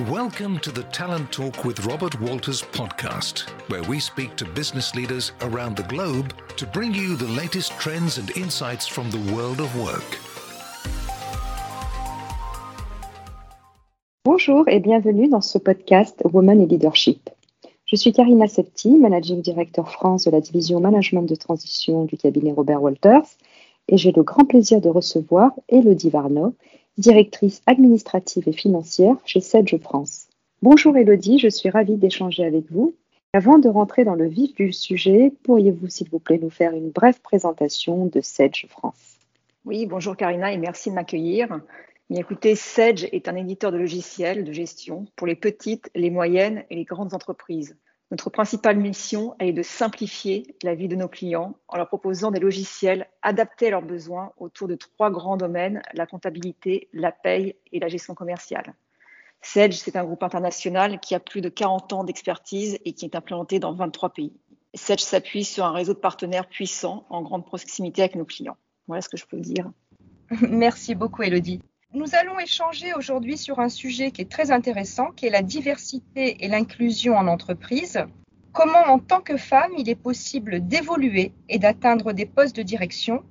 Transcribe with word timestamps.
Welcome 0.00 0.58
to 0.58 0.72
the 0.72 0.82
Talent 0.90 1.30
Talk 1.30 1.64
with 1.64 1.86
Robert 1.86 2.20
Walters 2.20 2.62
podcast, 2.62 3.48
where 3.68 3.84
we 3.84 4.00
speak 4.00 4.34
to 4.34 4.44
business 4.44 4.92
leaders 4.96 5.30
around 5.42 5.76
the 5.76 5.84
globe 5.84 6.34
to 6.56 6.66
bring 6.66 6.92
you 6.92 7.14
the 7.14 7.28
latest 7.28 7.70
trends 7.78 8.18
and 8.18 8.28
insights 8.36 8.88
from 8.88 9.08
the 9.12 9.20
world 9.32 9.60
of 9.60 9.72
work. 9.80 10.18
Bonjour 14.24 14.64
et 14.66 14.80
bienvenue 14.80 15.28
dans 15.28 15.40
ce 15.40 15.58
podcast 15.58 16.20
Women 16.24 16.62
in 16.62 16.66
Leadership. 16.66 17.30
Je 17.86 17.94
suis 17.94 18.12
Karina 18.12 18.48
Septi, 18.48 18.98
Managing 18.98 19.42
Director 19.42 19.88
France 19.88 20.24
de 20.24 20.32
la 20.32 20.40
division 20.40 20.80
Management 20.80 21.28
de 21.28 21.36
Transition 21.36 22.04
du 22.04 22.16
cabinet 22.16 22.50
Robert 22.50 22.82
Walters, 22.82 23.36
et 23.86 23.96
j'ai 23.96 24.10
le 24.10 24.24
grand 24.24 24.44
plaisir 24.44 24.80
de 24.80 24.88
recevoir 24.88 25.52
Elodie 25.68 26.10
Varno, 26.10 26.56
directrice 26.96 27.60
administrative 27.66 28.48
et 28.48 28.52
financière 28.52 29.16
chez 29.24 29.40
Sedge 29.40 29.76
France. 29.78 30.28
Bonjour 30.62 30.96
Elodie, 30.96 31.38
je 31.38 31.48
suis 31.48 31.68
ravie 31.68 31.96
d'échanger 31.96 32.44
avec 32.44 32.70
vous. 32.70 32.94
Avant 33.32 33.58
de 33.58 33.68
rentrer 33.68 34.04
dans 34.04 34.14
le 34.14 34.28
vif 34.28 34.54
du 34.54 34.72
sujet, 34.72 35.32
pourriez-vous 35.42 35.88
s'il 35.88 36.08
vous 36.08 36.20
plaît 36.20 36.38
nous 36.38 36.50
faire 36.50 36.72
une 36.72 36.90
brève 36.90 37.20
présentation 37.20 38.06
de 38.06 38.20
Sedge 38.20 38.66
France? 38.68 39.18
Oui, 39.64 39.86
bonjour 39.86 40.16
Karina 40.16 40.52
et 40.52 40.56
merci 40.56 40.90
de 40.90 40.94
m'accueillir. 40.94 41.60
écoutez, 42.10 42.54
Sedge 42.54 43.08
est 43.10 43.26
un 43.26 43.34
éditeur 43.34 43.72
de 43.72 43.78
logiciels 43.78 44.44
de 44.44 44.52
gestion 44.52 45.06
pour 45.16 45.26
les 45.26 45.34
petites, 45.34 45.90
les 45.96 46.10
moyennes 46.10 46.62
et 46.70 46.76
les 46.76 46.84
grandes 46.84 47.12
entreprises. 47.12 47.76
Notre 48.10 48.30
principale 48.30 48.76
mission 48.76 49.34
est 49.38 49.52
de 49.52 49.62
simplifier 49.62 50.56
la 50.62 50.74
vie 50.74 50.88
de 50.88 50.96
nos 50.96 51.08
clients 51.08 51.56
en 51.68 51.76
leur 51.76 51.88
proposant 51.88 52.30
des 52.30 52.40
logiciels 52.40 53.08
adaptés 53.22 53.68
à 53.68 53.70
leurs 53.70 53.82
besoins 53.82 54.32
autour 54.36 54.68
de 54.68 54.74
trois 54.74 55.10
grands 55.10 55.36
domaines, 55.36 55.82
la 55.94 56.06
comptabilité, 56.06 56.88
la 56.92 57.12
paye 57.12 57.56
et 57.72 57.80
la 57.80 57.88
gestion 57.88 58.14
commerciale. 58.14 58.74
Sedge, 59.40 59.74
c'est 59.74 59.96
un 59.96 60.04
groupe 60.04 60.22
international 60.22 61.00
qui 61.00 61.14
a 61.14 61.20
plus 61.20 61.40
de 61.40 61.48
40 61.48 61.92
ans 61.92 62.04
d'expertise 62.04 62.78
et 62.84 62.92
qui 62.92 63.04
est 63.04 63.14
implémenté 63.14 63.58
dans 63.58 63.72
23 63.72 64.10
pays. 64.10 64.32
Sedge 64.74 65.00
s'appuie 65.00 65.44
sur 65.44 65.64
un 65.64 65.72
réseau 65.72 65.94
de 65.94 65.98
partenaires 65.98 66.48
puissants 66.48 67.06
en 67.10 67.22
grande 67.22 67.44
proximité 67.44 68.02
avec 68.02 68.16
nos 68.16 68.24
clients. 68.24 68.56
Voilà 68.86 69.02
ce 69.02 69.08
que 69.08 69.16
je 69.16 69.26
peux 69.26 69.40
dire. 69.40 69.70
Merci 70.40 70.94
beaucoup, 70.94 71.22
Elodie. 71.22 71.60
Nous 71.94 72.16
allons 72.16 72.40
échanger 72.40 72.92
aujourd'hui 72.92 73.38
sur 73.38 73.60
un 73.60 73.68
sujet 73.68 74.10
qui 74.10 74.20
est 74.20 74.28
très 74.28 74.50
intéressant, 74.50 75.12
qui 75.12 75.26
est 75.26 75.30
la 75.30 75.42
diversité 75.42 76.44
et 76.44 76.48
l'inclusion 76.48 77.16
en 77.16 77.28
entreprise. 77.28 78.04
Comment, 78.52 78.82
en 78.88 78.98
tant 78.98 79.20
que 79.20 79.36
femme, 79.36 79.70
il 79.78 79.88
est 79.88 79.94
possible 79.94 80.66
d'évoluer 80.66 81.30
et 81.48 81.60
d'atteindre 81.60 82.12
des 82.12 82.26
postes 82.26 82.56
de 82.56 82.64
direction? 82.64 83.22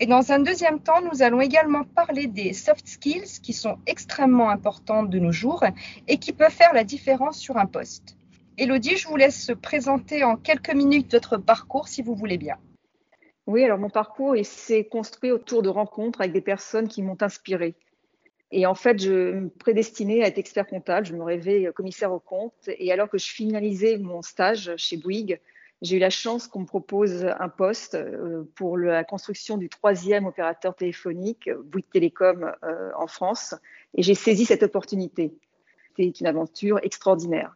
Et 0.00 0.06
dans 0.06 0.32
un 0.32 0.40
deuxième 0.40 0.80
temps, 0.80 1.00
nous 1.02 1.22
allons 1.22 1.40
également 1.40 1.84
parler 1.84 2.26
des 2.26 2.52
soft 2.52 2.88
skills 2.88 3.40
qui 3.44 3.52
sont 3.52 3.78
extrêmement 3.86 4.50
importantes 4.50 5.08
de 5.08 5.20
nos 5.20 5.30
jours 5.30 5.62
et 6.08 6.18
qui 6.18 6.32
peuvent 6.32 6.50
faire 6.50 6.72
la 6.72 6.82
différence 6.82 7.38
sur 7.38 7.58
un 7.58 7.66
poste. 7.66 8.16
Elodie, 8.58 8.96
je 8.96 9.06
vous 9.06 9.16
laisse 9.16 9.52
présenter 9.62 10.24
en 10.24 10.34
quelques 10.34 10.74
minutes 10.74 11.12
votre 11.12 11.36
parcours 11.36 11.86
si 11.86 12.02
vous 12.02 12.16
voulez 12.16 12.38
bien. 12.38 12.56
Oui, 13.46 13.62
alors 13.62 13.78
mon 13.78 13.88
parcours 13.88 14.34
s'est 14.42 14.84
construit 14.84 15.30
autour 15.30 15.62
de 15.62 15.68
rencontres 15.68 16.22
avec 16.22 16.32
des 16.32 16.40
personnes 16.40 16.88
qui 16.88 17.02
m'ont 17.02 17.16
inspirée. 17.20 17.76
Et 18.52 18.66
en 18.66 18.74
fait, 18.74 19.00
je 19.00 19.32
me 19.32 19.48
prédestinais 19.48 20.22
à 20.22 20.26
être 20.26 20.38
expert 20.38 20.66
comptable. 20.66 21.06
Je 21.06 21.14
me 21.14 21.22
rêvais 21.22 21.70
commissaire 21.74 22.12
au 22.12 22.18
compte. 22.18 22.68
Et 22.68 22.92
alors 22.92 23.08
que 23.08 23.18
je 23.18 23.30
finalisais 23.30 23.96
mon 23.98 24.22
stage 24.22 24.72
chez 24.76 24.96
Bouygues, 24.96 25.40
j'ai 25.82 25.96
eu 25.96 25.98
la 25.98 26.10
chance 26.10 26.46
qu'on 26.46 26.60
me 26.60 26.66
propose 26.66 27.24
un 27.24 27.48
poste 27.48 27.94
euh, 27.94 28.44
pour 28.54 28.76
la 28.76 29.02
construction 29.02 29.56
du 29.56 29.70
troisième 29.70 30.26
opérateur 30.26 30.74
téléphonique, 30.74 31.48
Bouygues 31.64 31.90
Télécom 31.90 32.52
euh, 32.64 32.90
en 32.96 33.06
France. 33.06 33.54
Et 33.94 34.02
j'ai 34.02 34.14
saisi 34.14 34.44
cette 34.44 34.62
opportunité. 34.62 35.32
C'était 35.88 36.08
une 36.08 36.26
aventure 36.26 36.80
extraordinaire. 36.82 37.54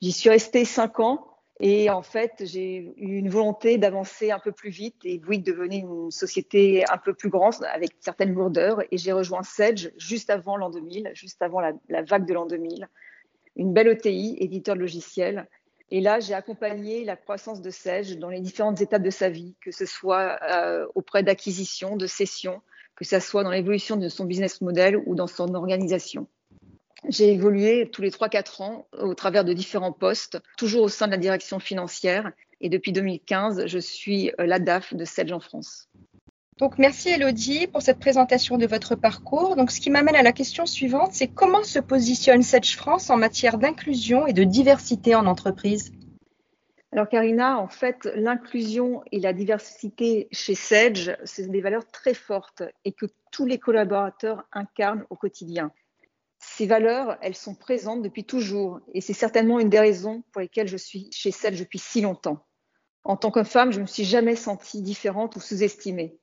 J'y 0.00 0.12
suis 0.12 0.30
restée 0.30 0.64
cinq 0.64 0.98
ans 0.98 1.29
et 1.62 1.90
en 1.90 2.00
fait, 2.00 2.42
j'ai 2.46 2.94
eu 2.96 3.18
une 3.18 3.28
volonté 3.28 3.76
d'avancer 3.76 4.30
un 4.30 4.38
peu 4.38 4.50
plus 4.50 4.70
vite 4.70 4.96
et 5.04 5.18
Bouygues 5.18 5.44
devenait 5.44 5.80
une 5.80 6.10
société 6.10 6.84
un 6.90 6.96
peu 6.96 7.12
plus 7.12 7.28
grande 7.28 7.54
avec 7.70 7.90
certaines 8.00 8.32
lourdeurs. 8.32 8.80
Et 8.90 8.96
j'ai 8.96 9.12
rejoint 9.12 9.42
Sedge 9.42 9.90
juste 9.98 10.30
avant 10.30 10.56
l'an 10.56 10.70
2000, 10.70 11.10
juste 11.12 11.42
avant 11.42 11.60
la, 11.60 12.02
vague 12.02 12.26
de 12.26 12.32
l'an 12.32 12.46
2000. 12.46 12.88
Une 13.56 13.74
belle 13.74 13.88
ETI, 13.88 14.36
éditeur 14.40 14.74
de 14.74 14.80
logiciels. 14.80 15.48
Et 15.90 16.00
là, 16.00 16.18
j'ai 16.18 16.32
accompagné 16.32 17.04
la 17.04 17.16
croissance 17.16 17.60
de 17.60 17.68
Sedge 17.68 18.16
dans 18.16 18.30
les 18.30 18.40
différentes 18.40 18.80
étapes 18.80 19.02
de 19.02 19.10
sa 19.10 19.28
vie, 19.28 19.54
que 19.60 19.70
ce 19.70 19.84
soit 19.84 20.38
euh, 20.50 20.86
auprès 20.94 21.22
d'acquisition, 21.22 21.96
de 21.96 22.06
cession, 22.06 22.62
que 22.96 23.04
ce 23.04 23.20
soit 23.20 23.44
dans 23.44 23.50
l'évolution 23.50 23.96
de 23.96 24.08
son 24.08 24.24
business 24.24 24.62
model 24.62 24.96
ou 25.04 25.14
dans 25.14 25.26
son 25.26 25.52
organisation. 25.54 26.26
J'ai 27.08 27.32
évolué 27.32 27.88
tous 27.90 28.02
les 28.02 28.10
3-4 28.10 28.62
ans 28.62 28.86
au 28.98 29.14
travers 29.14 29.44
de 29.44 29.52
différents 29.52 29.92
postes, 29.92 30.38
toujours 30.56 30.82
au 30.82 30.88
sein 30.88 31.06
de 31.06 31.12
la 31.12 31.18
direction 31.18 31.58
financière. 31.58 32.30
Et 32.60 32.68
depuis 32.68 32.92
2015, 32.92 33.66
je 33.66 33.78
suis 33.78 34.32
la 34.38 34.58
DAF 34.58 34.94
de 34.94 35.04
Sedge 35.04 35.32
en 35.32 35.40
France. 35.40 35.88
Donc, 36.58 36.76
merci 36.76 37.08
Elodie 37.08 37.66
pour 37.68 37.80
cette 37.80 37.98
présentation 37.98 38.58
de 38.58 38.66
votre 38.66 38.94
parcours. 38.94 39.56
Donc, 39.56 39.70
ce 39.70 39.80
qui 39.80 39.88
m'amène 39.88 40.14
à 40.14 40.22
la 40.22 40.32
question 40.32 40.66
suivante, 40.66 41.14
c'est 41.14 41.28
comment 41.28 41.62
se 41.62 41.78
positionne 41.78 42.42
Sedge 42.42 42.76
France 42.76 43.08
en 43.08 43.16
matière 43.16 43.56
d'inclusion 43.56 44.26
et 44.26 44.34
de 44.34 44.44
diversité 44.44 45.14
en 45.14 45.24
entreprise? 45.24 45.90
Alors 46.92 47.08
Karina, 47.08 47.58
en 47.58 47.68
fait, 47.68 48.10
l'inclusion 48.16 49.02
et 49.12 49.20
la 49.20 49.32
diversité 49.32 50.28
chez 50.32 50.54
Sedge, 50.54 51.12
c'est 51.24 51.48
des 51.48 51.60
valeurs 51.60 51.86
très 51.86 52.14
fortes 52.14 52.64
et 52.84 52.92
que 52.92 53.06
tous 53.30 53.46
les 53.46 53.58
collaborateurs 53.58 54.44
incarnent 54.52 55.06
au 55.08 55.16
quotidien. 55.16 55.72
Ces 56.56 56.66
valeurs, 56.66 57.16
elles 57.22 57.36
sont 57.36 57.54
présentes 57.54 58.02
depuis 58.02 58.24
toujours 58.24 58.80
et 58.92 59.00
c'est 59.00 59.12
certainement 59.12 59.60
une 59.60 59.70
des 59.70 59.78
raisons 59.78 60.24
pour 60.32 60.40
lesquelles 60.40 60.66
je 60.66 60.76
suis 60.76 61.08
chez 61.12 61.30
Celle 61.30 61.56
depuis 61.56 61.78
si 61.78 62.00
longtemps. 62.00 62.44
En 63.04 63.16
tant 63.16 63.30
que 63.30 63.44
femme, 63.44 63.70
je 63.70 63.76
ne 63.76 63.82
me 63.82 63.86
suis 63.86 64.04
jamais 64.04 64.34
sentie 64.34 64.82
différente 64.82 65.36
ou 65.36 65.40
sous-estimée. 65.40 66.18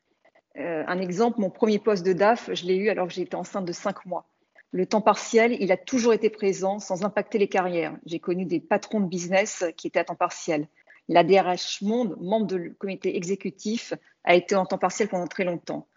Euh, 0.57 0.83
un 0.85 0.99
exemple, 0.99 1.39
mon 1.39 1.49
premier 1.49 1.79
poste 1.79 2.05
de 2.05 2.11
DAF, 2.11 2.53
je 2.53 2.65
l'ai 2.65 2.75
eu 2.75 2.89
alors 2.89 3.07
que 3.07 3.13
j'étais 3.13 3.35
enceinte 3.35 3.65
de 3.65 3.71
cinq 3.71 4.05
mois. 4.05 4.27
Le 4.71 4.85
temps 4.85 5.01
partiel, 5.01 5.55
il 5.61 5.71
a 5.71 5.77
toujours 5.77 6.13
été 6.13 6.29
présent 6.29 6.79
sans 6.79 7.05
impacter 7.05 7.37
les 7.37 7.47
carrières. 7.47 7.97
J'ai 8.05 8.19
connu 8.19 8.45
des 8.45 8.59
patrons 8.59 8.99
de 8.99 9.07
business 9.07 9.63
qui 9.77 9.87
étaient 9.87 9.99
à 9.99 10.03
temps 10.03 10.15
partiel. 10.15 10.67
La 11.07 11.23
DRH 11.23 11.81
Monde, 11.81 12.17
membre 12.19 12.47
du 12.47 12.75
comité 12.75 13.15
exécutif, 13.15 13.93
a 14.25 14.35
été 14.35 14.55
en 14.55 14.65
temps 14.65 14.77
partiel 14.77 15.07
pendant 15.07 15.27
très 15.27 15.45
longtemps. 15.45 15.87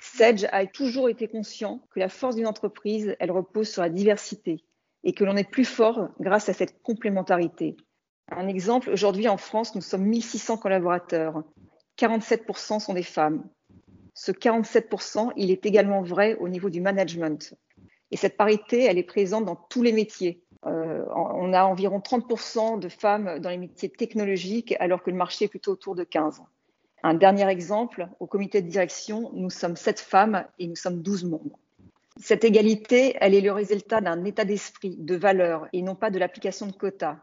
Sedge 0.00 0.46
a 0.52 0.66
toujours 0.66 1.08
été 1.08 1.28
conscient 1.28 1.80
que 1.90 2.00
la 2.00 2.08
force 2.08 2.36
d'une 2.36 2.46
entreprise, 2.46 3.16
elle 3.18 3.30
repose 3.30 3.68
sur 3.68 3.82
la 3.82 3.88
diversité 3.88 4.64
et 5.04 5.12
que 5.12 5.24
l'on 5.24 5.36
est 5.36 5.48
plus 5.48 5.64
fort 5.64 6.08
grâce 6.20 6.48
à 6.48 6.52
cette 6.52 6.82
complémentarité. 6.82 7.76
Un 8.30 8.46
exemple, 8.48 8.90
aujourd'hui 8.90 9.28
en 9.28 9.36
France, 9.36 9.74
nous 9.74 9.80
sommes 9.80 10.04
1600 10.04 10.58
collaborateurs. 10.58 11.42
47% 11.98 12.80
sont 12.80 12.94
des 12.94 13.02
femmes. 13.02 13.48
Ce 14.14 14.32
47%, 14.32 15.32
il 15.36 15.50
est 15.50 15.64
également 15.66 16.02
vrai 16.02 16.36
au 16.40 16.48
niveau 16.48 16.70
du 16.70 16.80
management. 16.80 17.54
Et 18.10 18.16
cette 18.16 18.36
parité, 18.36 18.84
elle 18.84 18.98
est 18.98 19.04
présente 19.04 19.44
dans 19.44 19.56
tous 19.56 19.82
les 19.82 19.92
métiers. 19.92 20.42
Euh, 20.66 21.04
on 21.14 21.52
a 21.52 21.64
environ 21.64 22.00
30% 22.00 22.80
de 22.80 22.88
femmes 22.88 23.38
dans 23.38 23.50
les 23.50 23.58
métiers 23.58 23.88
technologiques, 23.88 24.74
alors 24.80 25.02
que 25.02 25.10
le 25.10 25.16
marché 25.16 25.46
est 25.46 25.48
plutôt 25.48 25.72
autour 25.72 25.94
de 25.94 26.04
15%. 26.04 26.40
Un 27.02 27.14
dernier 27.14 27.48
exemple, 27.48 28.08
au 28.18 28.26
comité 28.26 28.60
de 28.60 28.68
direction, 28.68 29.30
nous 29.32 29.50
sommes 29.50 29.76
sept 29.76 30.00
femmes 30.00 30.44
et 30.58 30.66
nous 30.66 30.76
sommes 30.76 31.00
douze 31.00 31.24
membres. 31.24 31.58
Cette 32.20 32.42
égalité, 32.42 33.16
elle 33.20 33.34
est 33.34 33.40
le 33.40 33.52
résultat 33.52 34.00
d'un 34.00 34.24
état 34.24 34.44
d'esprit, 34.44 34.96
de 34.98 35.14
valeur 35.14 35.68
et 35.72 35.82
non 35.82 35.94
pas 35.94 36.10
de 36.10 36.18
l'application 36.18 36.66
de 36.66 36.72
quotas. 36.72 37.18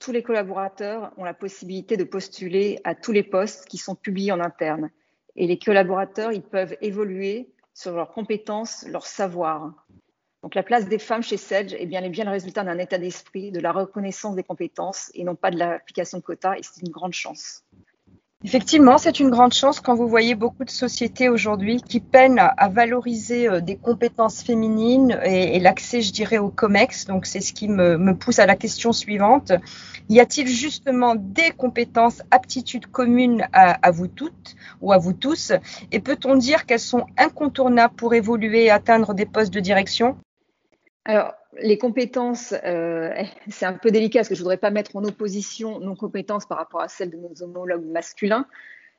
Tous 0.00 0.12
les 0.12 0.22
collaborateurs 0.22 1.12
ont 1.18 1.24
la 1.24 1.34
possibilité 1.34 1.98
de 1.98 2.04
postuler 2.04 2.80
à 2.84 2.94
tous 2.94 3.12
les 3.12 3.22
postes 3.22 3.66
qui 3.66 3.76
sont 3.76 3.94
publiés 3.94 4.32
en 4.32 4.40
interne. 4.40 4.90
Et 5.36 5.46
les 5.46 5.58
collaborateurs, 5.58 6.32
ils 6.32 6.42
peuvent 6.42 6.76
évoluer 6.80 7.50
sur 7.74 7.92
leurs 7.94 8.12
compétences, 8.12 8.86
leur 8.88 9.04
savoir. 9.04 9.86
Donc 10.42 10.54
la 10.54 10.62
place 10.62 10.88
des 10.88 10.98
femmes 10.98 11.22
chez 11.22 11.36
Sedge 11.36 11.74
eh 11.78 11.86
bien, 11.86 12.02
est 12.02 12.10
bien 12.10 12.24
le 12.24 12.30
résultat 12.30 12.64
d'un 12.64 12.78
état 12.78 12.98
d'esprit, 12.98 13.50
de 13.50 13.60
la 13.60 13.72
reconnaissance 13.72 14.36
des 14.36 14.42
compétences 14.42 15.10
et 15.14 15.24
non 15.24 15.34
pas 15.34 15.50
de 15.50 15.58
l'application 15.58 16.18
de 16.18 16.22
quotas, 16.22 16.56
et 16.56 16.62
c'est 16.62 16.80
une 16.80 16.92
grande 16.92 17.12
chance. 17.12 17.64
Effectivement, 18.46 18.98
c'est 18.98 19.20
une 19.20 19.30
grande 19.30 19.54
chance 19.54 19.80
quand 19.80 19.94
vous 19.94 20.06
voyez 20.06 20.34
beaucoup 20.34 20.66
de 20.66 20.70
sociétés 20.70 21.30
aujourd'hui 21.30 21.80
qui 21.80 21.98
peinent 21.98 22.38
à 22.38 22.68
valoriser 22.68 23.48
euh, 23.48 23.60
des 23.62 23.76
compétences 23.76 24.42
féminines 24.42 25.18
et, 25.24 25.58
l'accès, 25.60 26.02
je 26.02 26.12
dirais, 26.12 26.36
au 26.36 26.50
COMEX. 26.50 27.06
Donc, 27.06 27.24
c'est 27.24 27.40
ce 27.40 27.54
qui 27.54 27.68
me, 27.68 28.12
pousse 28.12 28.38
à 28.38 28.44
la 28.44 28.54
question 28.54 28.92
suivante. 28.92 29.52
Y 30.10 30.20
a-t-il 30.20 30.46
justement 30.46 31.14
des 31.14 31.52
compétences, 31.52 32.20
aptitudes 32.30 32.86
communes 32.86 33.48
à, 33.54 33.90
vous 33.90 34.08
toutes 34.08 34.56
ou 34.82 34.92
à 34.92 34.98
vous 34.98 35.14
tous? 35.14 35.52
Et 35.90 36.00
peut-on 36.00 36.36
dire 36.36 36.66
qu'elles 36.66 36.80
sont 36.80 37.06
incontournables 37.16 37.94
pour 37.94 38.12
évoluer 38.12 38.64
et 38.64 38.70
atteindre 38.70 39.14
des 39.14 39.24
postes 39.24 39.54
de 39.54 39.60
direction? 39.60 40.18
Les 41.60 41.78
compétences, 41.78 42.54
euh, 42.64 43.12
c'est 43.48 43.66
un 43.66 43.74
peu 43.74 43.90
délicat 43.90 44.20
parce 44.20 44.28
que 44.28 44.34
je 44.34 44.40
ne 44.40 44.44
voudrais 44.44 44.56
pas 44.56 44.70
mettre 44.70 44.96
en 44.96 45.04
opposition 45.04 45.80
nos 45.80 45.94
compétences 45.94 46.46
par 46.46 46.58
rapport 46.58 46.80
à 46.80 46.88
celles 46.88 47.10
de 47.10 47.16
nos 47.16 47.42
homologues 47.42 47.86
masculins. 47.86 48.46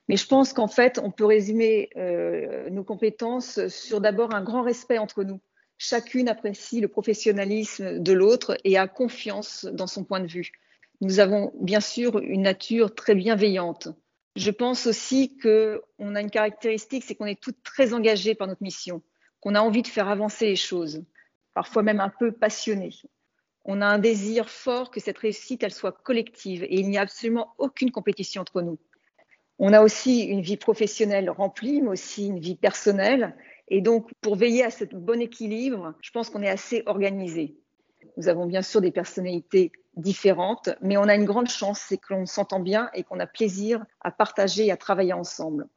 Mais 0.07 0.17
je 0.17 0.27
pense 0.27 0.53
qu'en 0.53 0.67
fait, 0.67 0.99
on 0.99 1.09
peut 1.09 1.25
résumer 1.25 1.89
euh, 1.97 2.69
nos 2.69 2.83
compétences 2.83 3.67
sur 3.67 4.01
d'abord 4.01 4.35
un 4.35 4.43
grand 4.43 4.61
respect 4.61 4.99
entre 4.99 5.23
nous. 5.23 5.39
Chacune 5.77 6.29
apprécie 6.29 6.79
le 6.79 6.87
professionnalisme 6.87 7.99
de 7.99 8.13
l'autre 8.13 8.55
et 8.63 8.77
a 8.77 8.87
confiance 8.87 9.65
dans 9.65 9.87
son 9.87 10.03
point 10.03 10.19
de 10.19 10.27
vue. 10.27 10.51
Nous 11.01 11.19
avons 11.19 11.51
bien 11.59 11.81
sûr 11.81 12.19
une 12.19 12.43
nature 12.43 12.93
très 12.93 13.15
bienveillante. 13.15 13.89
Je 14.35 14.51
pense 14.51 14.85
aussi 14.85 15.37
qu'on 15.37 16.15
a 16.15 16.21
une 16.21 16.29
caractéristique, 16.29 17.03
c'est 17.05 17.15
qu'on 17.15 17.25
est 17.25 17.39
toutes 17.39 17.61
très 17.63 17.93
engagées 17.93 18.35
par 18.35 18.47
notre 18.47 18.63
mission, 18.63 19.01
qu'on 19.41 19.55
a 19.55 19.61
envie 19.61 19.81
de 19.81 19.87
faire 19.87 20.07
avancer 20.07 20.45
les 20.45 20.55
choses, 20.55 21.03
parfois 21.55 21.81
même 21.81 21.99
un 21.99 22.09
peu 22.09 22.31
passionnées. 22.31 22.93
On 23.63 23.81
a 23.81 23.87
un 23.87 23.97
désir 23.97 24.47
fort 24.47 24.91
que 24.91 24.99
cette 24.99 25.17
réussite, 25.17 25.63
elle 25.63 25.73
soit 25.73 25.91
collective 26.03 26.63
et 26.63 26.79
il 26.79 26.87
n'y 26.87 26.99
a 26.99 27.01
absolument 27.01 27.55
aucune 27.57 27.89
compétition 27.89 28.43
entre 28.43 28.61
nous. 28.61 28.77
On 29.57 29.73
a 29.73 29.81
aussi 29.81 30.25
une 30.25 30.41
vie 30.41 30.57
professionnelle 30.57 31.29
remplie, 31.29 31.81
mais 31.81 31.89
aussi 31.89 32.27
une 32.27 32.39
vie 32.39 32.57
personnelle. 32.57 33.35
Et 33.69 33.81
donc, 33.81 34.11
pour 34.21 34.35
veiller 34.35 34.63
à 34.63 34.69
ce 34.69 34.83
bon 34.83 35.19
équilibre, 35.19 35.95
je 36.01 36.11
pense 36.11 36.29
qu'on 36.29 36.43
est 36.43 36.49
assez 36.49 36.83
organisé. 36.85 37.57
Nous 38.17 38.27
avons 38.27 38.45
bien 38.45 38.61
sûr 38.61 38.81
des 38.81 38.91
personnalités 38.91 39.71
différentes, 39.95 40.69
mais 40.81 40.97
on 40.97 41.03
a 41.03 41.15
une 41.15 41.25
grande 41.25 41.49
chance, 41.49 41.79
c'est 41.79 41.97
que 41.97 42.13
l'on 42.13 42.25
s'entend 42.25 42.59
bien 42.59 42.89
et 42.93 43.03
qu'on 43.03 43.19
a 43.19 43.27
plaisir 43.27 43.83
à 44.01 44.11
partager 44.11 44.65
et 44.65 44.71
à 44.71 44.77
travailler 44.77 45.13
ensemble. 45.13 45.67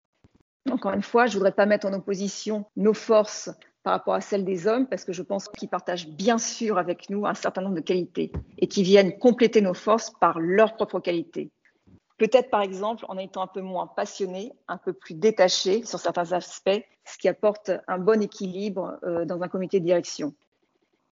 Encore 0.70 0.92
une 0.92 1.02
fois, 1.02 1.26
je 1.26 1.32
ne 1.32 1.38
voudrais 1.38 1.54
pas 1.54 1.66
mettre 1.66 1.86
en 1.86 1.92
opposition 1.92 2.66
nos 2.76 2.94
forces 2.94 3.50
par 3.82 3.92
rapport 3.92 4.14
à 4.14 4.20
celles 4.20 4.44
des 4.44 4.66
hommes, 4.66 4.86
parce 4.86 5.04
que 5.04 5.12
je 5.12 5.22
pense 5.22 5.48
qu'ils 5.48 5.68
partagent 5.68 6.08
bien 6.08 6.38
sûr 6.38 6.78
avec 6.78 7.10
nous 7.10 7.26
un 7.26 7.34
certain 7.34 7.62
nombre 7.62 7.76
de 7.76 7.80
qualités 7.80 8.32
et 8.58 8.68
qui 8.68 8.82
viennent 8.82 9.18
compléter 9.18 9.60
nos 9.60 9.74
forces 9.74 10.10
par 10.20 10.40
leurs 10.40 10.76
propres 10.76 11.00
qualités. 11.00 11.50
Peut-être 12.18 12.50
par 12.50 12.62
exemple 12.62 13.04
en 13.08 13.16
étant 13.16 13.42
un 13.42 13.46
peu 13.46 13.60
moins 13.60 13.86
passionné, 13.86 14.52
un 14.66 14.76
peu 14.76 14.92
plus 14.92 15.14
détaché 15.14 15.84
sur 15.84 16.00
certains 16.00 16.32
aspects, 16.32 16.84
ce 17.04 17.18
qui 17.18 17.28
apporte 17.28 17.70
un 17.86 17.98
bon 17.98 18.20
équilibre 18.20 18.98
euh, 19.04 19.24
dans 19.24 19.40
un 19.42 19.48
comité 19.48 19.78
de 19.78 19.84
direction. 19.84 20.34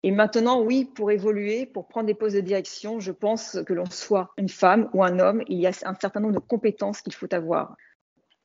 Et 0.04 0.12
maintenant, 0.12 0.62
oui, 0.62 0.86
pour 0.86 1.12
évoluer, 1.12 1.66
pour 1.66 1.88
prendre 1.88 2.08
des 2.08 2.14
postes 2.14 2.36
de 2.36 2.42
direction, 2.42 3.00
je 3.00 3.12
pense 3.12 3.58
que 3.66 3.74
l'on 3.74 3.90
soit 3.90 4.32
une 4.38 4.48
femme 4.48 4.90
ou 4.94 5.04
un 5.04 5.20
homme, 5.20 5.42
il 5.48 5.60
y 5.60 5.68
a 5.68 5.72
un 5.84 5.96
certain 5.96 6.20
nombre 6.20 6.36
de 6.36 6.40
compétences 6.40 7.02
qu'il 7.02 7.14
faut 7.14 7.34
avoir. 7.34 7.76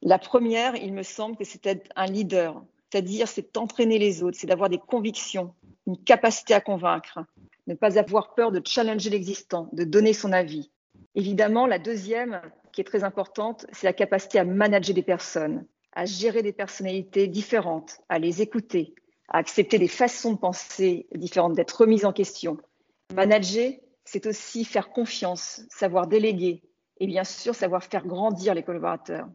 La 0.03 0.19
première, 0.19 0.77
il 0.77 0.93
me 0.93 1.03
semble 1.03 1.37
que 1.37 1.45
être 1.65 1.91
un 1.97 2.07
leader, 2.07 2.63
c'est-à-dire 2.95 3.27
c'est 3.27 3.53
d'entraîner 3.53 3.99
les 3.99 4.23
autres, 4.23 4.39
c'est 4.39 4.47
d'avoir 4.47 4.69
des 4.69 4.79
convictions, 4.79 5.53
une 5.89 5.99
capacité 5.99 6.55
à 6.55 6.61
convaincre, 6.61 7.19
ne 7.67 7.75
pas 7.75 7.99
avoir 7.99 8.37
peur 8.37 8.53
de 8.53 8.63
challenger 8.65 9.11
l'existant, 9.11 9.69
de 9.73 9.83
donner 9.83 10.13
son 10.13 10.31
avis. 10.31 10.71
Évidemment, 11.17 11.67
la 11.67 11.81
deuxième, 11.81 12.41
qui 12.71 12.83
est 12.83 12.85
très 12.85 13.03
importante, 13.03 13.67
c'est 13.73 13.89
la 13.89 13.93
capacité 13.93 14.39
à 14.39 14.45
manager 14.45 14.95
des 14.95 15.03
personnes, 15.03 15.67
à 15.93 16.05
gérer 16.05 16.45
des 16.45 16.53
personnalités 16.53 17.27
différentes, 17.27 17.99
à 18.09 18.21
les 18.21 18.43
écouter, 18.43 18.95
à 19.27 19.39
accepter 19.39 19.81
des 19.81 19.89
façons 19.89 20.35
de 20.35 20.39
penser 20.39 21.09
différentes, 21.17 21.55
d'être 21.55 21.81
remises 21.81 22.05
en 22.05 22.13
question. 22.13 22.59
Manager, 23.13 23.73
c'est 24.05 24.25
aussi 24.27 24.65
faire 24.65 24.91
confiance, 24.91 25.63
savoir 25.69 26.07
déléguer 26.07 26.63
et 27.01 27.09
bien 27.09 27.25
sûr 27.25 27.57
savoir 27.57 27.83
faire 27.83 28.07
grandir 28.07 28.55
les 28.55 28.63
collaborateurs. 28.63 29.27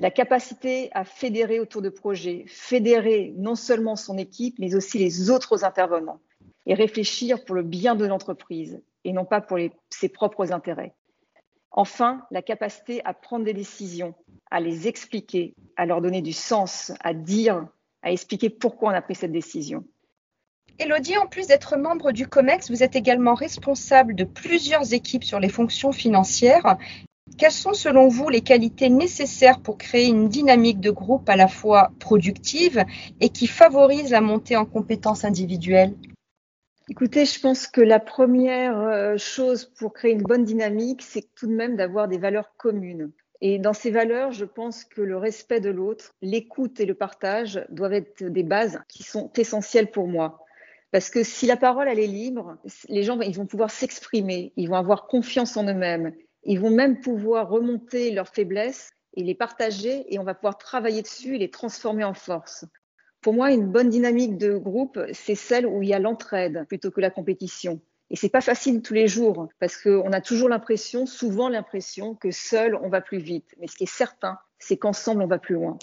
La 0.00 0.10
capacité 0.10 0.90
à 0.92 1.04
fédérer 1.04 1.58
autour 1.58 1.82
de 1.82 1.88
projets, 1.88 2.44
fédérer 2.46 3.34
non 3.36 3.56
seulement 3.56 3.96
son 3.96 4.16
équipe, 4.16 4.58
mais 4.58 4.76
aussi 4.76 4.98
les 4.98 5.30
autres 5.30 5.64
intervenants 5.64 6.20
et 6.66 6.74
réfléchir 6.74 7.44
pour 7.44 7.56
le 7.56 7.62
bien 7.62 7.96
de 7.96 8.06
l'entreprise 8.06 8.80
et 9.04 9.12
non 9.12 9.24
pas 9.24 9.40
pour 9.40 9.58
ses 9.90 10.08
propres 10.08 10.52
intérêts. 10.52 10.94
Enfin, 11.72 12.22
la 12.30 12.42
capacité 12.42 13.00
à 13.04 13.12
prendre 13.12 13.44
des 13.44 13.54
décisions, 13.54 14.14
à 14.50 14.60
les 14.60 14.86
expliquer, 14.86 15.54
à 15.76 15.84
leur 15.84 16.00
donner 16.00 16.22
du 16.22 16.32
sens, 16.32 16.92
à 17.00 17.12
dire, 17.12 17.66
à 18.02 18.12
expliquer 18.12 18.50
pourquoi 18.50 18.90
on 18.90 18.94
a 18.94 19.02
pris 19.02 19.14
cette 19.14 19.32
décision. 19.32 19.84
Elodie, 20.78 21.16
en 21.16 21.26
plus 21.26 21.48
d'être 21.48 21.76
membre 21.76 22.12
du 22.12 22.28
COMEX, 22.28 22.70
vous 22.70 22.84
êtes 22.84 22.94
également 22.94 23.34
responsable 23.34 24.14
de 24.14 24.24
plusieurs 24.24 24.92
équipes 24.92 25.24
sur 25.24 25.40
les 25.40 25.48
fonctions 25.48 25.90
financières. 25.90 26.76
Quelles 27.36 27.52
sont 27.52 27.72
selon 27.72 28.08
vous 28.08 28.28
les 28.28 28.40
qualités 28.40 28.88
nécessaires 28.88 29.60
pour 29.60 29.78
créer 29.78 30.06
une 30.06 30.28
dynamique 30.28 30.80
de 30.80 30.90
groupe 30.90 31.28
à 31.28 31.36
la 31.36 31.48
fois 31.48 31.92
productive 32.00 32.84
et 33.20 33.28
qui 33.28 33.46
favorise 33.46 34.10
la 34.10 34.20
montée 34.20 34.56
en 34.56 34.64
compétences 34.64 35.24
individuelles? 35.24 35.94
Écoutez, 36.90 37.26
je 37.26 37.38
pense 37.38 37.66
que 37.66 37.82
la 37.82 38.00
première 38.00 38.78
euh, 38.78 39.16
chose 39.18 39.66
pour 39.78 39.92
créer 39.92 40.12
une 40.12 40.22
bonne 40.22 40.44
dynamique, 40.44 41.02
c'est 41.02 41.34
tout 41.34 41.46
de 41.46 41.52
même 41.52 41.76
d'avoir 41.76 42.08
des 42.08 42.16
valeurs 42.16 42.54
communes. 42.56 43.12
Et 43.40 43.58
dans 43.58 43.74
ces 43.74 43.90
valeurs, 43.90 44.32
je 44.32 44.44
pense 44.44 44.84
que 44.84 45.02
le 45.02 45.16
respect 45.16 45.60
de 45.60 45.70
l'autre, 45.70 46.14
l'écoute 46.22 46.80
et 46.80 46.86
le 46.86 46.94
partage 46.94 47.64
doivent 47.68 47.92
être 47.92 48.24
des 48.24 48.42
bases 48.42 48.80
qui 48.88 49.02
sont 49.02 49.30
essentielles 49.36 49.90
pour 49.90 50.08
moi. 50.08 50.44
Parce 50.90 51.10
que 51.10 51.22
si 51.22 51.46
la 51.46 51.56
parole, 51.56 51.88
elle 51.88 51.98
est 51.98 52.06
libre, 52.06 52.56
les 52.88 53.02
gens 53.02 53.20
ils 53.20 53.36
vont 53.36 53.46
pouvoir 53.46 53.70
s'exprimer, 53.70 54.52
ils 54.56 54.68
vont 54.68 54.76
avoir 54.76 55.06
confiance 55.06 55.56
en 55.56 55.64
eux-mêmes, 55.64 56.14
ils 56.48 56.58
vont 56.58 56.70
même 56.70 56.98
pouvoir 56.98 57.50
remonter 57.50 58.10
leurs 58.10 58.28
faiblesses 58.28 58.90
et 59.12 59.22
les 59.22 59.34
partager 59.34 60.06
et 60.08 60.18
on 60.18 60.24
va 60.24 60.34
pouvoir 60.34 60.56
travailler 60.56 61.02
dessus 61.02 61.34
et 61.34 61.38
les 61.38 61.50
transformer 61.50 62.04
en 62.04 62.14
force. 62.14 62.64
Pour 63.20 63.34
moi, 63.34 63.52
une 63.52 63.66
bonne 63.66 63.90
dynamique 63.90 64.38
de 64.38 64.56
groupe, 64.56 64.98
c'est 65.12 65.34
celle 65.34 65.66
où 65.66 65.82
il 65.82 65.90
y 65.90 65.94
a 65.94 65.98
l'entraide 65.98 66.64
plutôt 66.66 66.90
que 66.90 67.02
la 67.02 67.10
compétition. 67.10 67.82
Et 68.08 68.16
c'est 68.16 68.30
pas 68.30 68.40
facile 68.40 68.80
tous 68.80 68.94
les 68.94 69.08
jours 69.08 69.48
parce 69.60 69.76
qu'on 69.76 70.10
a 70.10 70.22
toujours 70.22 70.48
l'impression, 70.48 71.04
souvent 71.04 71.50
l'impression 71.50 72.14
que 72.14 72.30
seul 72.30 72.74
on 72.76 72.88
va 72.88 73.02
plus 73.02 73.18
vite. 73.18 73.54
Mais 73.60 73.66
ce 73.66 73.76
qui 73.76 73.84
est 73.84 73.92
certain, 73.92 74.38
c'est 74.58 74.78
qu'ensemble 74.78 75.20
on 75.20 75.26
va 75.26 75.38
plus 75.38 75.56
loin. 75.56 75.78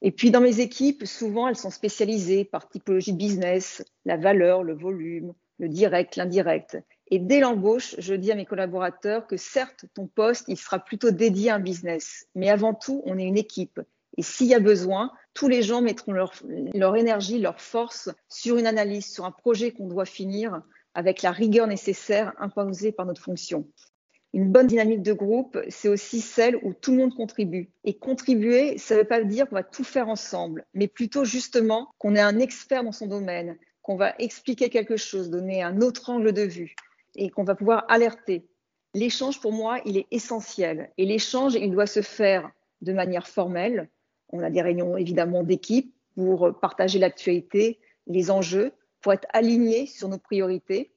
Et 0.00 0.12
puis 0.12 0.30
dans 0.30 0.40
mes 0.40 0.60
équipes, 0.60 1.04
souvent 1.04 1.46
elles 1.46 1.56
sont 1.56 1.70
spécialisées 1.70 2.46
par 2.46 2.70
typologie 2.70 3.12
de 3.12 3.18
business, 3.18 3.84
la 4.06 4.16
valeur, 4.16 4.62
le 4.62 4.74
volume, 4.74 5.34
le 5.58 5.68
direct, 5.68 6.16
l'indirect. 6.16 6.78
Et 7.08 7.20
dès 7.20 7.38
l'embauche, 7.38 7.94
je 7.98 8.14
dis 8.14 8.32
à 8.32 8.34
mes 8.34 8.46
collaborateurs 8.46 9.26
que 9.28 9.36
certes, 9.36 9.84
ton 9.94 10.08
poste, 10.08 10.46
il 10.48 10.56
sera 10.56 10.80
plutôt 10.80 11.12
dédié 11.12 11.50
à 11.50 11.54
un 11.54 11.60
business, 11.60 12.26
mais 12.34 12.50
avant 12.50 12.74
tout, 12.74 13.02
on 13.04 13.16
est 13.16 13.24
une 13.24 13.38
équipe. 13.38 13.80
Et 14.16 14.22
s'il 14.22 14.48
y 14.48 14.54
a 14.54 14.60
besoin, 14.60 15.12
tous 15.32 15.46
les 15.46 15.62
gens 15.62 15.82
mettront 15.82 16.12
leur, 16.12 16.32
énergie, 16.96 17.38
leur 17.38 17.60
force 17.60 18.10
sur 18.28 18.56
une 18.56 18.66
analyse, 18.66 19.06
sur 19.06 19.24
un 19.24 19.30
projet 19.30 19.70
qu'on 19.70 19.86
doit 19.86 20.06
finir 20.06 20.62
avec 20.94 21.22
la 21.22 21.30
rigueur 21.30 21.68
nécessaire 21.68 22.32
imposée 22.38 22.90
par 22.90 23.06
notre 23.06 23.22
fonction. 23.22 23.68
Une 24.32 24.50
bonne 24.50 24.66
dynamique 24.66 25.02
de 25.02 25.12
groupe, 25.12 25.58
c'est 25.68 25.88
aussi 25.88 26.20
celle 26.20 26.56
où 26.62 26.72
tout 26.72 26.90
le 26.90 26.98
monde 26.98 27.14
contribue. 27.14 27.70
Et 27.84 27.96
contribuer, 27.96 28.78
ça 28.78 28.94
ne 28.94 29.00
veut 29.00 29.06
pas 29.06 29.22
dire 29.22 29.48
qu'on 29.48 29.54
va 29.54 29.62
tout 29.62 29.84
faire 29.84 30.08
ensemble, 30.08 30.66
mais 30.74 30.88
plutôt 30.88 31.24
justement 31.24 31.88
qu'on 31.98 32.16
est 32.16 32.20
un 32.20 32.38
expert 32.40 32.82
dans 32.82 32.92
son 32.92 33.06
domaine, 33.06 33.56
qu'on 33.82 33.96
va 33.96 34.14
expliquer 34.18 34.70
quelque 34.70 34.96
chose, 34.96 35.30
donner 35.30 35.62
un 35.62 35.80
autre 35.80 36.10
angle 36.10 36.32
de 36.32 36.42
vue 36.42 36.74
et 37.16 37.30
qu'on 37.30 37.44
va 37.44 37.54
pouvoir 37.54 37.84
alerter. 37.88 38.46
L'échange, 38.94 39.40
pour 39.40 39.52
moi, 39.52 39.80
il 39.84 39.96
est 39.96 40.06
essentiel. 40.10 40.90
Et 40.96 41.04
l'échange, 41.04 41.54
il 41.54 41.70
doit 41.70 41.86
se 41.86 42.02
faire 42.02 42.50
de 42.82 42.92
manière 42.92 43.26
formelle, 43.26 43.88
on 44.30 44.42
a 44.42 44.50
des 44.50 44.62
réunions 44.62 44.96
évidemment 44.96 45.42
d'équipe 45.42 45.94
pour 46.14 46.58
partager 46.60 46.98
l'actualité, 46.98 47.78
les 48.06 48.30
enjeux, 48.30 48.72
pour 49.00 49.12
être 49.12 49.28
alignés 49.32 49.86
sur 49.86 50.08
nos 50.08 50.18
priorités. 50.18 50.92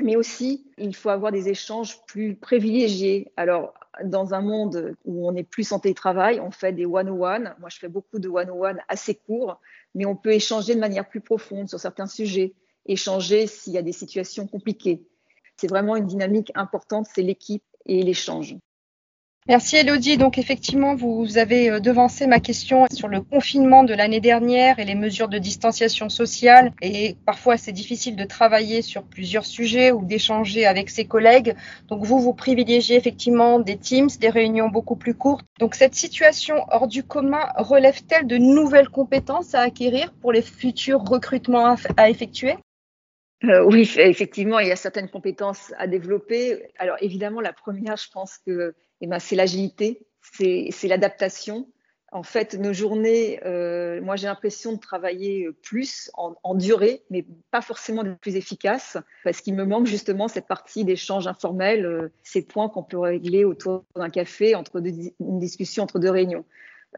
Mais 0.00 0.16
aussi, 0.16 0.70
il 0.76 0.94
faut 0.94 1.08
avoir 1.08 1.32
des 1.32 1.48
échanges 1.48 2.04
plus 2.06 2.36
privilégiés. 2.36 3.32
Alors, 3.36 3.72
dans 4.04 4.34
un 4.34 4.42
monde 4.42 4.94
où 5.06 5.26
on 5.26 5.34
est 5.34 5.42
plus 5.42 5.72
en 5.72 5.78
télétravail, 5.78 6.38
on 6.40 6.50
fait 6.50 6.72
des 6.72 6.84
one-on-one. 6.84 7.54
Moi, 7.60 7.70
je 7.70 7.78
fais 7.78 7.88
beaucoup 7.88 8.18
de 8.18 8.28
one-on-one 8.28 8.80
assez 8.88 9.14
courts, 9.14 9.58
mais 9.94 10.04
on 10.04 10.14
peut 10.16 10.32
échanger 10.32 10.74
de 10.74 10.80
manière 10.80 11.08
plus 11.08 11.22
profonde 11.22 11.68
sur 11.68 11.80
certains 11.80 12.06
sujets, 12.06 12.54
échanger 12.84 13.46
s'il 13.46 13.72
y 13.72 13.78
a 13.78 13.82
des 13.82 13.92
situations 13.92 14.46
compliquées. 14.46 15.06
C'est 15.56 15.68
vraiment 15.68 15.96
une 15.96 16.06
dynamique 16.06 16.52
importante, 16.54 17.06
c'est 17.14 17.22
l'équipe 17.22 17.64
et 17.86 18.02
l'échange. 18.02 18.56
Merci 19.48 19.76
Elodie. 19.76 20.16
Donc 20.16 20.38
effectivement, 20.38 20.96
vous 20.96 21.38
avez 21.38 21.70
euh, 21.70 21.78
devancé 21.78 22.26
ma 22.26 22.40
question 22.40 22.86
sur 22.92 23.06
le 23.06 23.20
confinement 23.20 23.84
de 23.84 23.94
l'année 23.94 24.20
dernière 24.20 24.80
et 24.80 24.84
les 24.84 24.96
mesures 24.96 25.28
de 25.28 25.38
distanciation 25.38 26.08
sociale. 26.08 26.72
Et 26.82 27.16
parfois, 27.24 27.56
c'est 27.56 27.70
difficile 27.70 28.16
de 28.16 28.24
travailler 28.24 28.82
sur 28.82 29.04
plusieurs 29.04 29.46
sujets 29.46 29.92
ou 29.92 30.04
d'échanger 30.04 30.66
avec 30.66 30.90
ses 30.90 31.04
collègues. 31.04 31.54
Donc 31.86 32.04
vous, 32.04 32.18
vous 32.18 32.34
privilégiez 32.34 32.96
effectivement 32.96 33.60
des 33.60 33.76
Teams, 33.76 34.10
des 34.20 34.30
réunions 34.30 34.68
beaucoup 34.68 34.96
plus 34.96 35.14
courtes. 35.14 35.46
Donc 35.60 35.76
cette 35.76 35.94
situation 35.94 36.56
hors 36.72 36.88
du 36.88 37.04
commun 37.04 37.52
relève-t-elle 37.56 38.26
de 38.26 38.38
nouvelles 38.38 38.88
compétences 38.88 39.54
à 39.54 39.60
acquérir 39.60 40.12
pour 40.20 40.32
les 40.32 40.42
futurs 40.42 41.04
recrutements 41.04 41.76
à 41.96 42.10
effectuer? 42.10 42.56
Euh, 43.44 43.64
oui, 43.64 43.90
effectivement, 43.98 44.58
il 44.58 44.68
y 44.68 44.72
a 44.72 44.76
certaines 44.76 45.10
compétences 45.10 45.72
à 45.78 45.86
développer. 45.86 46.70
Alors 46.78 46.96
évidemment, 47.00 47.40
la 47.40 47.52
première, 47.52 47.96
je 47.96 48.10
pense 48.10 48.38
que 48.38 48.74
eh 49.00 49.06
ben, 49.06 49.18
c'est 49.18 49.36
l'agilité, 49.36 50.06
c'est 50.22 50.88
l'adaptation. 50.88 51.68
En 52.12 52.22
fait, 52.22 52.54
nos 52.54 52.72
journées, 52.72 53.40
euh, 53.44 54.00
moi 54.00 54.16
j'ai 54.16 54.26
l'impression 54.26 54.72
de 54.72 54.78
travailler 54.78 55.48
plus 55.62 56.10
en, 56.14 56.54
durée, 56.54 57.02
mais 57.10 57.26
pas 57.50 57.60
forcément 57.60 58.04
de 58.04 58.14
plus 58.14 58.36
efficace, 58.36 58.96
parce 59.24 59.40
qu'il 59.40 59.54
me 59.54 59.64
manque 59.64 59.86
justement 59.86 60.28
cette 60.28 60.46
partie 60.46 60.84
d'échange 60.84 61.26
informel, 61.26 61.84
euh, 61.84 62.08
ces 62.22 62.42
points 62.42 62.68
qu'on 62.68 62.84
peut 62.84 62.98
régler 62.98 63.44
autour 63.44 63.84
d'un 63.96 64.08
café, 64.08 64.54
entre 64.54 64.80
une 65.20 65.38
discussion 65.38 65.82
entre 65.82 65.98
deux 65.98 66.10
réunions. 66.10 66.44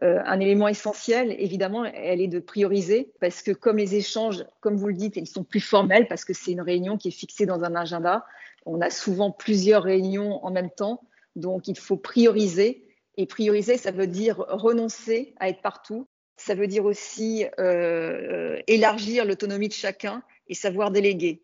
Euh, 0.01 0.21
un 0.25 0.39
élément 0.39 0.69
essentiel, 0.69 1.35
évidemment, 1.39 1.83
elle 1.83 2.21
est 2.21 2.27
de 2.27 2.39
prioriser 2.39 3.11
parce 3.19 3.41
que 3.41 3.51
comme 3.51 3.77
les 3.77 3.95
échanges, 3.95 4.45
comme 4.61 4.77
vous 4.77 4.87
le 4.87 4.93
dites, 4.93 5.17
ils 5.17 5.27
sont 5.27 5.43
plus 5.43 5.59
formels 5.59 6.07
parce 6.07 6.23
que 6.23 6.33
c'est 6.33 6.51
une 6.51 6.61
réunion 6.61 6.97
qui 6.97 7.09
est 7.09 7.11
fixée 7.11 7.45
dans 7.45 7.63
un 7.63 7.75
agenda. 7.75 8.25
On 8.65 8.79
a 8.79 8.89
souvent 8.89 9.31
plusieurs 9.31 9.83
réunions 9.83 10.43
en 10.45 10.51
même 10.51 10.69
temps, 10.69 11.01
donc 11.35 11.67
il 11.67 11.77
faut 11.77 11.97
prioriser. 11.97 12.85
Et 13.17 13.25
prioriser, 13.25 13.75
ça 13.75 13.91
veut 13.91 14.07
dire 14.07 14.37
renoncer 14.47 15.33
à 15.39 15.49
être 15.49 15.61
partout. 15.61 16.07
Ça 16.37 16.55
veut 16.55 16.67
dire 16.67 16.85
aussi 16.85 17.45
euh, 17.59 18.57
élargir 18.67 19.25
l'autonomie 19.25 19.67
de 19.67 19.73
chacun 19.73 20.23
et 20.47 20.53
savoir 20.53 20.91
déléguer. 20.91 21.41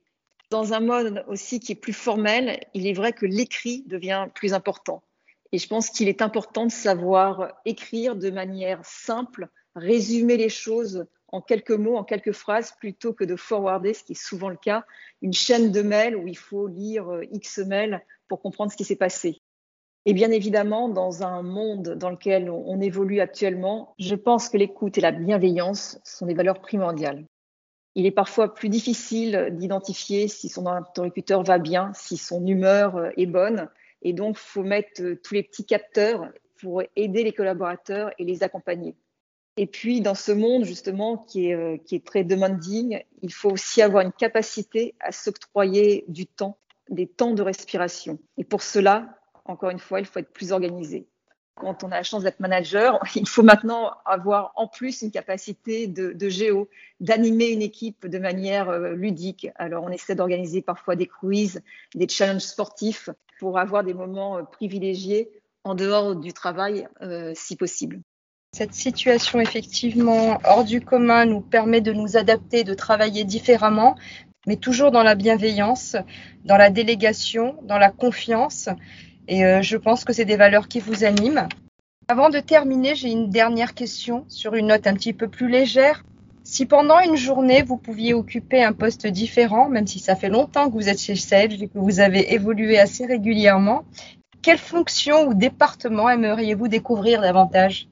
Dans 0.49 0.71
un 0.71 0.79
mode 0.79 1.25
aussi 1.27 1.59
qui 1.59 1.73
est 1.73 1.75
plus 1.75 1.91
formel, 1.91 2.61
il 2.73 2.87
est 2.87 2.93
vrai 2.93 3.11
que 3.11 3.25
l'écrit 3.25 3.83
devient 3.87 4.27
plus 4.33 4.53
important. 4.53 5.03
Et 5.51 5.57
je 5.57 5.67
pense 5.67 5.89
qu'il 5.89 6.07
est 6.07 6.21
important 6.21 6.65
de 6.65 6.71
savoir 6.71 7.53
écrire 7.65 8.15
de 8.15 8.29
manière 8.29 8.83
simple, 8.83 9.49
résumer 9.75 10.37
les 10.37 10.49
choses 10.49 11.05
en 11.27 11.41
quelques 11.41 11.71
mots, 11.71 11.97
en 11.97 12.03
quelques 12.03 12.31
phrases, 12.31 12.73
plutôt 12.79 13.13
que 13.13 13.23
de 13.23 13.35
forwarder, 13.35 13.93
ce 13.93 14.03
qui 14.03 14.13
est 14.13 14.21
souvent 14.21 14.49
le 14.49 14.57
cas, 14.57 14.85
une 15.21 15.33
chaîne 15.33 15.71
de 15.71 15.81
mails 15.81 16.15
où 16.15 16.27
il 16.27 16.37
faut 16.37 16.67
lire 16.67 17.09
euh, 17.09 17.25
X 17.31 17.59
mails 17.59 18.03
pour 18.27 18.41
comprendre 18.41 18.71
ce 18.71 18.77
qui 18.77 18.83
s'est 18.83 18.95
passé. 18.95 19.41
Et 20.05 20.13
bien 20.13 20.29
évidemment, 20.31 20.87
dans 20.87 21.23
un 21.23 21.41
monde 21.41 21.95
dans 21.95 22.11
lequel 22.11 22.49
on 22.49 22.79
évolue 22.79 23.21
actuellement, 23.21 23.95
je 23.97 24.13
pense 24.13 24.49
que 24.49 24.57
l'écoute 24.57 24.97
et 24.99 25.01
la 25.01 25.11
bienveillance 25.11 25.99
sont 26.03 26.27
des 26.27 26.35
valeurs 26.35 26.61
primordiales. 26.61 27.25
Il 27.95 28.05
est 28.05 28.11
parfois 28.11 28.53
plus 28.53 28.69
difficile 28.69 29.49
d'identifier 29.53 30.27
si 30.27 30.47
son 30.47 30.67
interlocuteur 30.67 31.43
va 31.43 31.57
bien, 31.57 31.91
si 31.93 32.17
son 32.17 32.45
humeur 32.45 32.97
euh, 32.97 33.09
est 33.17 33.25
bonne. 33.25 33.69
Et 34.01 34.13
donc, 34.13 34.37
il 34.37 34.45
faut 34.45 34.63
mettre 34.63 35.01
euh, 35.01 35.19
tous 35.23 35.33
les 35.33 35.43
petits 35.43 35.65
capteurs 35.65 36.29
pour 36.59 36.83
aider 36.95 37.23
les 37.23 37.33
collaborateurs 37.33 38.11
et 38.17 38.23
les 38.23 38.43
accompagner. 38.43 38.95
Et 39.57 39.67
puis, 39.67 40.01
dans 40.01 40.15
ce 40.15 40.31
monde, 40.31 40.65
justement, 40.65 41.25
euh, 41.35 41.77
qui 41.77 41.95
est 41.95 42.05
très 42.05 42.23
demanding, 42.23 43.01
il 43.21 43.33
faut 43.33 43.51
aussi 43.51 43.81
avoir 43.81 44.03
une 44.03 44.11
capacité 44.11 44.95
à 44.99 45.11
s'octroyer 45.11 46.03
du 46.07 46.27
temps, 46.27 46.57
des 46.89 47.07
temps 47.07 47.33
de 47.33 47.41
respiration. 47.41 48.19
Et 48.37 48.43
pour 48.43 48.61
cela, 48.61 49.17
encore 49.45 49.69
une 49.69 49.79
fois, 49.79 49.99
il 49.99 50.05
faut 50.05 50.19
être 50.19 50.33
plus 50.33 50.51
organisé 50.51 51.07
quand 51.55 51.83
on 51.83 51.87
a 51.87 51.95
la 51.95 52.03
chance 52.03 52.23
d'être 52.23 52.39
manager, 52.39 52.99
il 53.15 53.27
faut 53.27 53.43
maintenant 53.43 53.91
avoir 54.05 54.51
en 54.55 54.67
plus 54.67 55.01
une 55.01 55.11
capacité 55.11 55.87
de, 55.87 56.29
géo, 56.29 56.69
d'animer 56.99 57.47
une 57.47 57.61
équipe 57.61 58.05
de 58.07 58.19
manière 58.19 58.69
euh, 58.69 58.93
ludique. 58.93 59.47
Alors 59.55 59.83
on 59.83 59.89
essaie 59.89 60.15
d'organiser 60.15 60.61
parfois 60.61 60.95
des 60.95 61.07
quiz, 61.07 61.61
des 61.93 62.07
challenges 62.07 62.41
sportifs 62.41 63.09
pour 63.39 63.57
avoir 63.57 63.83
des 63.83 63.93
moments 63.93 64.37
euh, 64.37 64.43
privilégiés 64.43 65.29
en 65.63 65.75
dehors 65.75 66.15
du 66.15 66.33
travail 66.33 66.87
euh, 67.01 67.31
si 67.35 67.55
possible. 67.55 68.01
Cette 68.53 68.73
situation 68.73 69.41
effectivement 69.41 70.39
hors 70.45 70.63
du 70.63 70.79
commun 70.79 71.25
nous 71.25 71.41
permet 71.41 71.81
de 71.81 71.91
nous 71.91 72.15
adapter, 72.15 72.63
de 72.63 72.73
travailler 72.73 73.25
différemment, 73.25 73.95
mais 74.47 74.55
toujours 74.55 74.91
dans 74.91 75.03
la 75.03 75.15
bienveillance, 75.15 75.97
dans 76.45 76.55
la 76.55 76.69
délégation, 76.69 77.57
dans 77.63 77.77
la 77.77 77.89
confiance 77.89 78.69
et 79.27 79.45
euh, 79.45 79.61
je 79.61 79.77
pense 79.77 80.03
que 80.03 80.13
c'est 80.13 80.25
des 80.25 80.37
valeurs 80.37 80.67
qui 80.67 80.79
vous 80.79 81.03
animent. 81.03 81.47
Avant 82.07 82.29
de 82.29 82.39
terminer, 82.39 82.95
j'ai 82.95 83.09
une 83.09 83.29
dernière 83.29 83.73
question 83.73 84.25
sur 84.27 84.53
une 84.53 84.67
note 84.67 84.85
un 84.87 84.93
petit 84.93 85.13
peu 85.13 85.27
plus 85.27 85.49
légère. 85.49 86.03
Si 86.43 86.67
pendant 86.67 86.99
une 86.99 87.15
journée, 87.15 87.63
vous 87.63 87.77
pouviez 87.77 88.13
occuper 88.13 88.63
un 88.63 88.73
poste 88.73 89.07
différent, 89.07 89.67
même 89.67 89.87
si 89.87 89.97
ça 89.97 90.15
fait 90.15 90.29
longtemps 90.29 90.69
que 90.69 90.73
vous 90.73 90.89
êtes 90.89 90.99
chez 90.99 91.15
Sage 91.15 91.59
et 91.59 91.67
que 91.67 91.79
vous 91.79 91.99
avez 91.99 92.33
évolué 92.33 92.77
assez 92.77 93.07
régulièrement, 93.07 93.85
quelle 94.43 94.59
fonction 94.59 95.27
ou 95.27 95.33
département 95.33 96.07
aimeriez-vous 96.07 96.67
découvrir 96.67 97.21
davantage? 97.21 97.87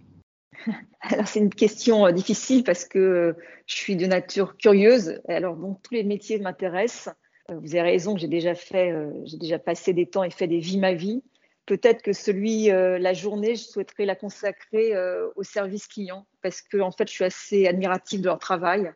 Alors 1.01 1.27
c'est 1.27 1.39
une 1.39 1.49
question 1.49 2.05
euh, 2.05 2.11
difficile 2.11 2.63
parce 2.63 2.85
que 2.85 3.35
je 3.65 3.75
suis 3.75 3.95
de 3.95 4.05
nature 4.05 4.55
curieuse. 4.57 5.19
Alors 5.27 5.55
donc 5.55 5.81
tous 5.81 5.95
les 5.95 6.03
métiers 6.03 6.37
m'intéressent. 6.37 7.15
Euh, 7.51 7.59
vous 7.59 7.75
avez 7.75 7.81
raison 7.81 8.17
j'ai 8.17 8.27
déjà 8.27 8.55
fait, 8.55 8.91
euh, 8.91 9.11
j'ai 9.25 9.37
déjà 9.37 9.59
passé 9.59 9.93
des 9.93 10.05
temps 10.05 10.23
et 10.23 10.29
fait 10.29 10.47
des 10.47 10.59
vies 10.59 10.79
ma 10.79 10.93
vie. 10.93 11.23
Peut-être 11.65 12.01
que 12.01 12.13
celui, 12.13 12.71
euh, 12.71 12.97
la 12.99 13.13
journée, 13.13 13.55
je 13.55 13.63
souhaiterais 13.63 14.05
la 14.05 14.15
consacrer 14.15 14.93
au 15.35 15.43
service 15.43 15.87
client 15.87 16.25
parce 16.41 16.61
que 16.61 16.77
en 16.79 16.91
fait, 16.91 17.07
je 17.07 17.13
suis 17.13 17.23
assez 17.23 17.67
admirative 17.67 18.21
de 18.21 18.25
leur 18.25 18.39
travail. 18.39 18.91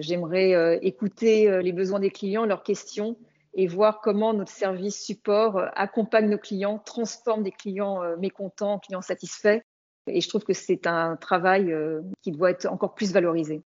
J'aimerais 0.00 0.78
écouter 0.82 1.62
les 1.62 1.72
besoins 1.72 1.98
des 1.98 2.10
clients, 2.10 2.44
leurs 2.44 2.62
questions 2.62 3.16
et 3.54 3.66
voir 3.66 4.00
comment 4.02 4.34
notre 4.34 4.50
service 4.50 5.02
support 5.02 5.62
accompagne 5.74 6.28
nos 6.28 6.38
clients, 6.38 6.78
transforme 6.78 7.42
des 7.42 7.52
clients 7.52 8.02
mécontents 8.18 8.74
en 8.74 8.78
clients 8.78 9.00
satisfaits. 9.00 9.60
Et 10.06 10.20
je 10.20 10.28
trouve 10.28 10.44
que 10.44 10.52
c'est 10.52 10.86
un 10.86 11.16
travail 11.16 11.74
qui 12.22 12.32
doit 12.32 12.50
être 12.50 12.66
encore 12.66 12.94
plus 12.94 13.12
valorisé. 13.12 13.62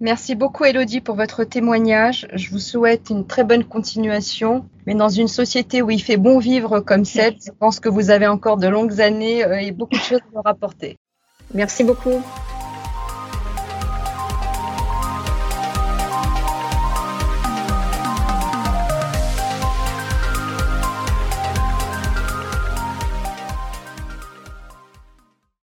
Merci 0.00 0.34
beaucoup 0.34 0.64
Elodie 0.64 1.00
pour 1.00 1.14
votre 1.14 1.44
témoignage. 1.44 2.26
Je 2.34 2.50
vous 2.50 2.58
souhaite 2.58 3.10
une 3.10 3.26
très 3.26 3.44
bonne 3.44 3.64
continuation. 3.64 4.68
Mais 4.86 4.94
dans 4.94 5.08
une 5.08 5.28
société 5.28 5.82
où 5.82 5.90
il 5.90 6.02
fait 6.02 6.16
bon 6.16 6.38
vivre 6.38 6.80
comme 6.80 7.04
cette, 7.04 7.44
je 7.46 7.52
pense 7.52 7.80
que 7.80 7.88
vous 7.88 8.10
avez 8.10 8.26
encore 8.26 8.56
de 8.56 8.68
longues 8.68 9.00
années 9.00 9.44
euh, 9.44 9.60
et 9.60 9.72
beaucoup 9.72 9.96
de 9.96 10.02
choses 10.02 10.20
à 10.34 10.42
rapporter. 10.42 10.98
Merci 11.54 11.84
beaucoup. 11.84 12.22